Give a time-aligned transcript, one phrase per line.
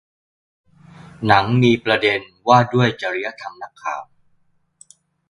[1.25, 4.03] หนังมีประเด็นว่าด้วยจริยธรรมนักข่าว